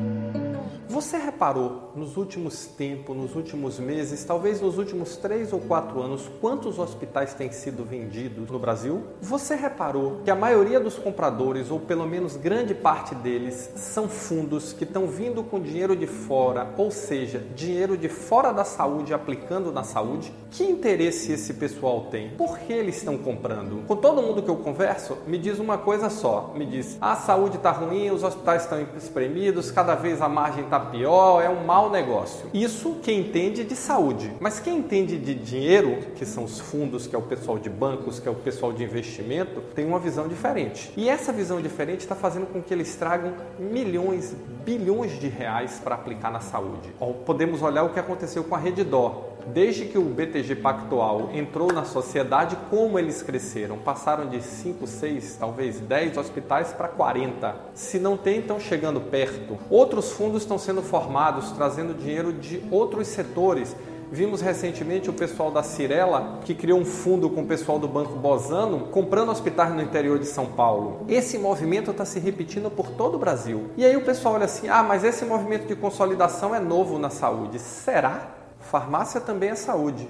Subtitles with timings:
[1.01, 6.31] Você reparou nos últimos tempos, nos últimos meses, talvez nos últimos três ou quatro anos,
[6.43, 9.05] quantos hospitais têm sido vendidos no Brasil?
[9.23, 14.75] Você reparou que a maioria dos compradores, ou pelo menos grande parte deles, são fundos
[14.75, 19.73] que estão vindo com dinheiro de fora, ou seja, dinheiro de fora da saúde aplicando
[19.73, 20.31] na saúde?
[20.51, 22.29] Que interesse esse pessoal tem?
[22.37, 23.87] Por que eles estão comprando?
[23.87, 27.57] Com todo mundo que eu converso, me diz uma coisa só: me diz, a saúde
[27.57, 31.91] está ruim, os hospitais estão espremidos, cada vez a margem está pior, é um mau
[31.91, 32.49] negócio.
[32.53, 34.33] Isso quem entende de saúde.
[34.41, 38.19] Mas quem entende de dinheiro, que são os fundos, que é o pessoal de bancos,
[38.19, 40.93] que é o pessoal de investimento, tem uma visão diferente.
[40.97, 45.95] E essa visão diferente está fazendo com que eles tragam milhões, bilhões de reais para
[45.95, 46.91] aplicar na saúde.
[47.25, 49.31] Podemos olhar o que aconteceu com a Reddor.
[49.47, 53.79] Desde que o BTG Pactual entrou na sociedade, como eles cresceram?
[53.79, 57.55] Passaram de 5, 6, talvez 10 hospitais para 40.
[57.75, 59.59] Se não tem, estão chegando perto.
[59.69, 63.75] Outros fundos estão sendo formados, trazendo dinheiro de outros setores.
[64.13, 68.15] Vimos recentemente o pessoal da Cirela, que criou um fundo com o pessoal do Banco
[68.15, 71.07] Bozano, comprando hospitais no interior de São Paulo.
[71.09, 73.71] Esse movimento está se repetindo por todo o Brasil.
[73.77, 77.09] E aí o pessoal olha assim: ah, mas esse movimento de consolidação é novo na
[77.09, 77.61] saúde.
[77.61, 78.40] Será?
[78.61, 80.09] Farmácia também é saúde.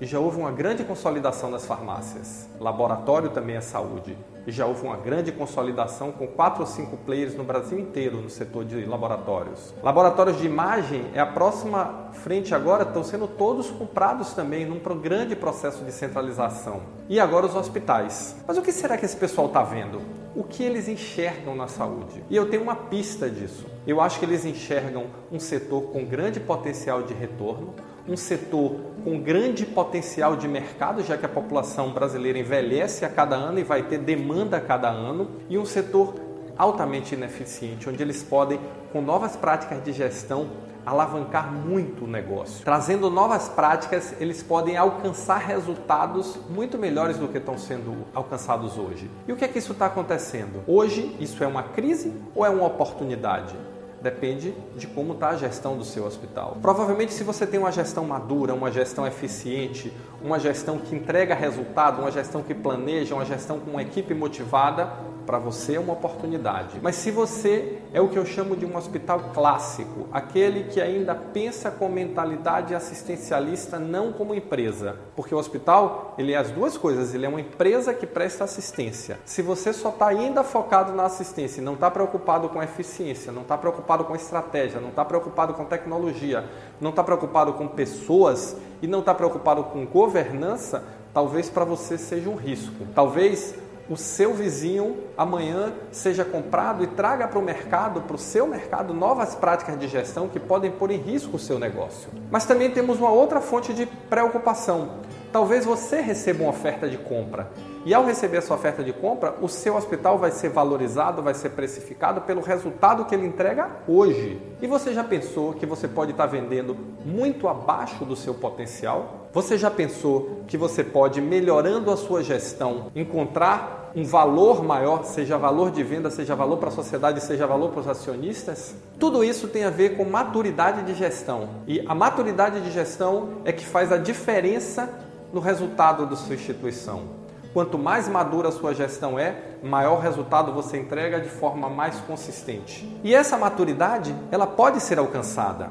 [0.00, 2.48] E já houve uma grande consolidação das farmácias.
[2.58, 4.16] Laboratório também é saúde.
[4.46, 8.30] E já houve uma grande consolidação com quatro ou cinco players no Brasil inteiro no
[8.30, 9.74] setor de laboratórios.
[9.82, 15.36] Laboratórios de imagem é a próxima frente agora, estão sendo todos comprados também num grande
[15.36, 16.80] processo de centralização.
[17.06, 18.34] E agora os hospitais.
[18.48, 20.19] Mas o que será que esse pessoal está vendo?
[20.34, 22.22] O que eles enxergam na saúde?
[22.30, 23.66] E eu tenho uma pista disso.
[23.84, 27.74] Eu acho que eles enxergam um setor com grande potencial de retorno,
[28.08, 33.34] um setor com grande potencial de mercado, já que a população brasileira envelhece a cada
[33.34, 36.14] ano e vai ter demanda a cada ano, e um setor
[36.60, 38.60] altamente ineficiente, onde eles podem,
[38.92, 40.50] com novas práticas de gestão,
[40.84, 42.62] alavancar muito o negócio.
[42.64, 49.10] Trazendo novas práticas, eles podem alcançar resultados muito melhores do que estão sendo alcançados hoje.
[49.26, 50.62] E o que é que isso está acontecendo?
[50.66, 53.54] Hoje, isso é uma crise ou é uma oportunidade?
[54.02, 56.56] Depende de como está a gestão do seu hospital.
[56.60, 62.00] Provavelmente, se você tem uma gestão madura, uma gestão eficiente, uma gestão que entrega resultado,
[62.00, 64.90] uma gestão que planeja, uma gestão com uma equipe motivada,
[65.26, 66.78] para você é uma oportunidade.
[66.82, 71.14] Mas se você é o que eu chamo de um hospital clássico, aquele que ainda
[71.14, 77.14] pensa com mentalidade assistencialista, não como empresa, porque o hospital ele é as duas coisas,
[77.14, 79.18] ele é uma empresa que presta assistência.
[79.24, 83.56] Se você só está ainda focado na assistência, não está preocupado com eficiência, não está
[83.56, 86.44] preocupado com estratégia, não está preocupado com tecnologia,
[86.80, 92.28] não está preocupado com pessoas e não está preocupado com governança, talvez para você seja
[92.28, 92.86] um risco.
[92.94, 93.54] Talvez
[93.90, 98.94] o seu vizinho amanhã seja comprado e traga para o mercado, para o seu mercado,
[98.94, 102.08] novas práticas de gestão que podem pôr em risco o seu negócio.
[102.30, 105.00] Mas também temos uma outra fonte de preocupação.
[105.32, 107.50] Talvez você receba uma oferta de compra
[107.84, 111.50] e ao receber essa oferta de compra, o seu hospital vai ser valorizado, vai ser
[111.50, 114.40] precificado pelo resultado que ele entrega hoje.
[114.62, 119.19] E você já pensou que você pode estar vendendo muito abaixo do seu potencial?
[119.32, 125.38] Você já pensou que você pode, melhorando a sua gestão, encontrar um valor maior, seja
[125.38, 128.74] valor de venda, seja valor para a sociedade, seja valor para os acionistas?
[128.98, 131.48] Tudo isso tem a ver com maturidade de gestão.
[131.68, 134.92] E a maturidade de gestão é que faz a diferença
[135.32, 137.20] no resultado da sua instituição.
[137.52, 142.98] Quanto mais madura a sua gestão é, maior resultado você entrega de forma mais consistente.
[143.04, 145.70] E essa maturidade, ela pode ser alcançada.